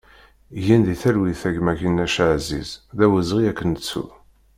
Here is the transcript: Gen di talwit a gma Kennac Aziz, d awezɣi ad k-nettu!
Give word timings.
Gen 0.65 0.81
di 0.85 0.95
talwit 1.01 1.41
a 1.47 1.51
gma 1.55 1.73
Kennac 1.79 2.15
Aziz, 2.29 2.69
d 2.97 2.99
awezɣi 3.05 3.43
ad 3.51 3.55
k-nettu! 3.57 4.05